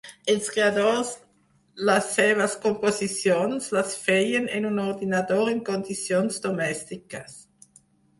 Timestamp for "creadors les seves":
0.53-2.55